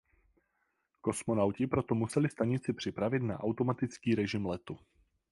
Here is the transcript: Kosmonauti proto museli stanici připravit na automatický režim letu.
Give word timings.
Kosmonauti 1.01 1.67
proto 1.67 1.95
museli 1.95 2.29
stanici 2.29 2.73
připravit 2.73 3.19
na 3.21 3.39
automatický 3.39 4.15
režim 4.15 4.45
letu. 4.45 4.77